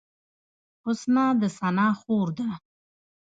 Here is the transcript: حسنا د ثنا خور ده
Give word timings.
حسنا 0.83 1.25
د 1.41 1.43
ثنا 1.57 1.87
خور 1.99 2.27
ده 2.37 2.47